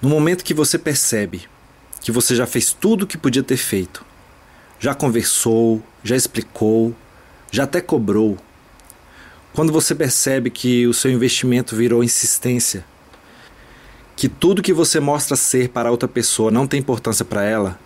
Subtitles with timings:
[0.00, 1.48] No momento que você percebe
[2.00, 4.04] que você já fez tudo o que podia ter feito,
[4.78, 6.94] já conversou, já explicou,
[7.50, 8.38] já até cobrou,
[9.52, 12.84] quando você percebe que o seu investimento virou insistência,
[14.14, 17.76] que tudo que você mostra ser para outra pessoa não tem importância para ela,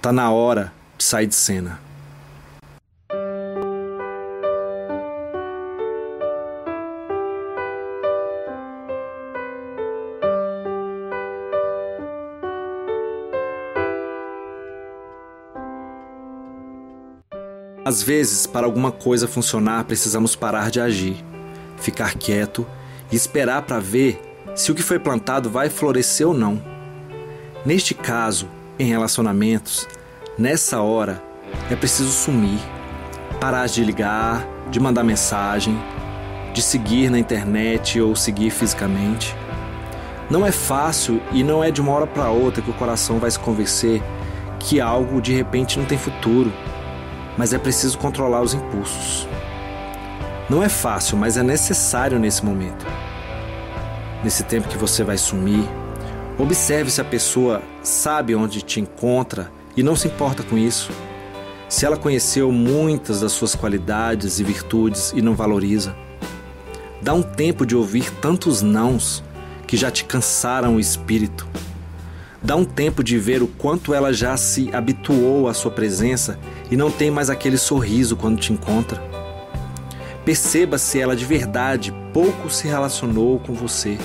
[0.00, 1.87] tá na hora de sair de cena.
[17.88, 21.24] Às vezes, para alguma coisa funcionar, precisamos parar de agir,
[21.78, 22.66] ficar quieto
[23.10, 24.20] e esperar para ver
[24.54, 26.62] se o que foi plantado vai florescer ou não.
[27.64, 28.46] Neste caso,
[28.78, 29.88] em relacionamentos,
[30.36, 31.22] nessa hora
[31.70, 32.60] é preciso sumir,
[33.40, 35.74] parar de ligar, de mandar mensagem,
[36.52, 39.34] de seguir na internet ou seguir fisicamente.
[40.28, 43.30] Não é fácil e não é de uma hora para outra que o coração vai
[43.30, 44.02] se convencer
[44.60, 46.52] que algo de repente não tem futuro
[47.38, 49.28] mas é preciso controlar os impulsos.
[50.50, 52.84] Não é fácil, mas é necessário nesse momento.
[54.24, 55.64] Nesse tempo que você vai sumir,
[56.36, 60.90] observe se a pessoa sabe onde te encontra e não se importa com isso.
[61.68, 65.94] Se ela conheceu muitas das suas qualidades e virtudes e não valoriza.
[67.00, 69.22] Dá um tempo de ouvir tantos nãos
[69.66, 71.46] que já te cansaram o espírito
[72.40, 76.38] Dá um tempo de ver o quanto ela já se habituou à sua presença
[76.70, 79.02] e não tem mais aquele sorriso quando te encontra.
[80.24, 83.98] Perceba se ela de verdade pouco se relacionou com você.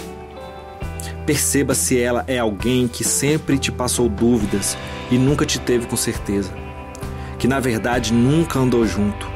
[1.26, 4.78] Perceba se ela é alguém que sempre te passou dúvidas
[5.12, 6.52] e nunca te teve com certeza.
[7.38, 9.28] Que na verdade nunca andou junto.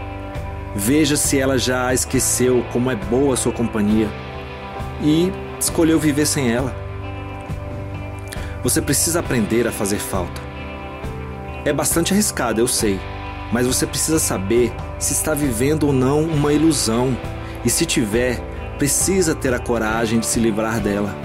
[0.76, 4.10] Veja se ela já esqueceu como é boa a sua companhia
[5.02, 6.87] e escolheu viver sem ela.
[8.64, 10.42] Você precisa aprender a fazer falta.
[11.64, 13.00] É bastante arriscado, eu sei,
[13.52, 17.16] mas você precisa saber se está vivendo ou não uma ilusão
[17.64, 18.40] e, se tiver,
[18.78, 21.16] precisa ter a coragem de se livrar dela.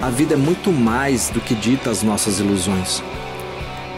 [0.00, 3.02] A vida é muito mais do que dita as nossas ilusões.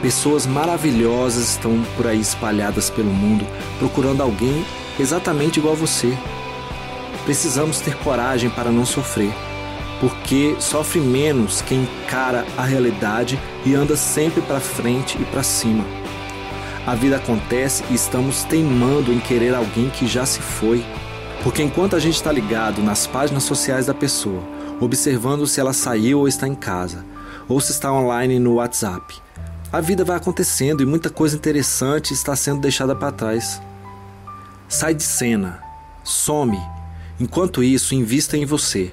[0.00, 3.44] Pessoas maravilhosas estão por aí espalhadas pelo mundo
[3.78, 4.64] procurando alguém
[4.98, 6.16] exatamente igual a você.
[7.24, 9.34] Precisamos ter coragem para não sofrer
[10.00, 15.84] porque sofre menos quem encara a realidade e anda sempre para frente e para cima.
[16.86, 20.84] A vida acontece e estamos teimando em querer alguém que já se foi.
[21.42, 24.42] Porque enquanto a gente está ligado nas páginas sociais da pessoa,
[24.80, 27.04] observando se ela saiu ou está em casa,
[27.48, 29.20] ou se está online no WhatsApp,
[29.70, 33.60] a vida vai acontecendo e muita coisa interessante está sendo deixada para trás.
[34.66, 35.62] Sai de cena,
[36.02, 36.58] some.
[37.20, 38.92] Enquanto isso, invista em você.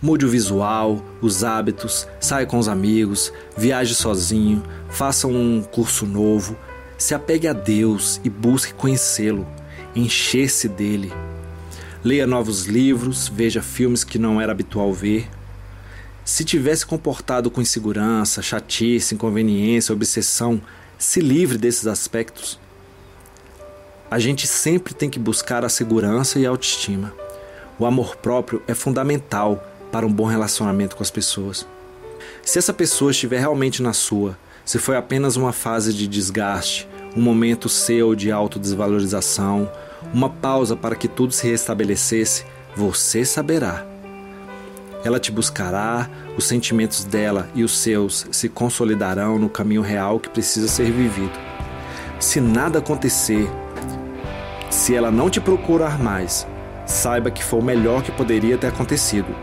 [0.00, 6.56] Mude o visual, os hábitos, saia com os amigos, viaje sozinho, faça um curso novo,
[6.96, 9.44] se apegue a Deus e busque conhecê-lo,
[9.96, 11.12] encher-se dele.
[12.04, 15.28] Leia novos livros, veja filmes que não era habitual ver.
[16.24, 20.62] Se tivesse comportado com insegurança, chatice, inconveniência, obsessão,
[20.96, 22.60] se livre desses aspectos.
[24.08, 27.12] A gente sempre tem que buscar a segurança e a autoestima.
[27.80, 31.66] O amor próprio é fundamental para um bom relacionamento com as pessoas.
[32.42, 37.20] Se essa pessoa estiver realmente na sua, se foi apenas uma fase de desgaste, um
[37.20, 39.70] momento seu de autodesvalorização,
[40.12, 42.44] uma pausa para que tudo se restabelecesse,
[42.76, 43.86] você saberá.
[45.04, 50.28] Ela te buscará, os sentimentos dela e os seus se consolidarão no caminho real que
[50.28, 51.38] precisa ser vivido.
[52.20, 53.48] Se nada acontecer,
[54.70, 56.46] se ela não te procurar mais,
[56.84, 59.34] saiba que foi o melhor que poderia ter acontecido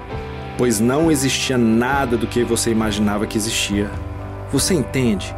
[0.57, 3.89] pois não existia nada do que você imaginava que existia.
[4.51, 5.35] Você entende?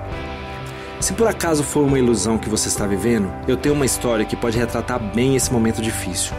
[1.00, 4.36] Se por acaso for uma ilusão que você está vivendo, eu tenho uma história que
[4.36, 6.34] pode retratar bem esse momento difícil.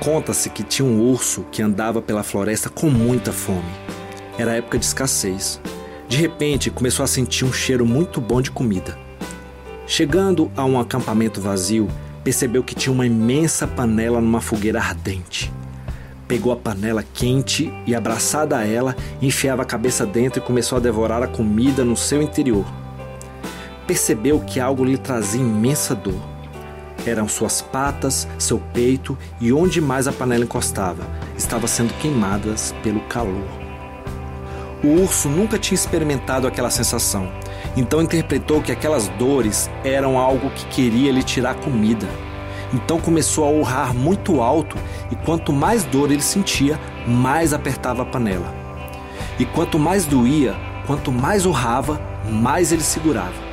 [0.00, 3.70] Conta-se que tinha um urso que andava pela floresta com muita fome.
[4.36, 5.60] Era época de escassez.
[6.08, 8.98] De repente, começou a sentir um cheiro muito bom de comida.
[9.86, 11.88] Chegando a um acampamento vazio,
[12.22, 15.52] percebeu que tinha uma imensa panela numa fogueira ardente.
[16.26, 20.80] Pegou a panela quente e, abraçada a ela, enfiava a cabeça dentro e começou a
[20.80, 22.64] devorar a comida no seu interior.
[23.86, 26.20] Percebeu que algo lhe trazia imensa dor.
[27.04, 31.04] Eram suas patas, seu peito e onde mais a panela encostava,
[31.36, 33.61] estava sendo queimadas pelo calor.
[34.82, 37.30] O urso nunca tinha experimentado aquela sensação
[37.76, 42.06] então interpretou que aquelas dores eram algo que queria lhe tirar comida.
[42.72, 44.76] Então começou a urrar muito alto
[45.10, 48.52] e quanto mais dor ele sentia, mais apertava a panela.
[49.38, 50.54] E quanto mais doía,
[50.86, 52.00] quanto mais urrava,
[52.30, 53.52] mais ele segurava.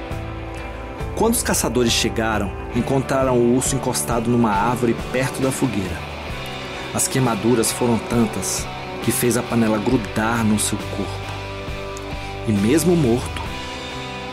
[1.16, 5.98] Quando os caçadores chegaram, encontraram o urso encostado numa árvore perto da fogueira.
[6.94, 8.66] As queimaduras foram tantas
[9.10, 11.34] que fez a panela grudar no seu corpo.
[12.48, 13.42] E mesmo morto,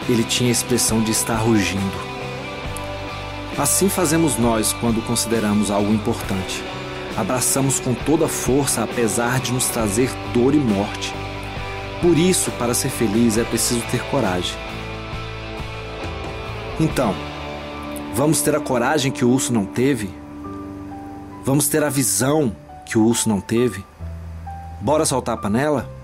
[0.06, 1.96] ele tinha a expressão de estar rugindo.
[3.56, 6.62] Assim fazemos nós quando consideramos algo importante.
[7.16, 11.14] Abraçamos com toda força, apesar de nos trazer dor e morte.
[12.02, 14.58] Por isso, para ser feliz é preciso ter coragem.
[16.78, 17.14] Então,
[18.14, 20.10] vamos ter a coragem que o urso não teve?
[21.46, 23.82] Vamos ter a visão que o urso não teve?
[24.80, 25.95] Bora soltar a panela?